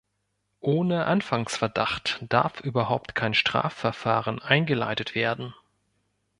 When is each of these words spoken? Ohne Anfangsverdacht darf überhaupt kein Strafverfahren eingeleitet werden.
Ohne 0.61 1.05
Anfangsverdacht 1.05 2.25
darf 2.27 2.59
überhaupt 2.61 3.13
kein 3.13 3.35
Strafverfahren 3.35 4.41
eingeleitet 4.41 5.13
werden. 5.13 5.53